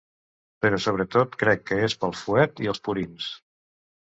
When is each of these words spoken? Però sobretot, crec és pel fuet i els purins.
Però 0.65 0.77
sobretot, 0.85 1.35
crec 1.43 1.73
és 1.89 1.97
pel 2.05 2.17
fuet 2.23 2.65
i 2.67 2.73
els 2.73 2.83
purins. 2.89 3.29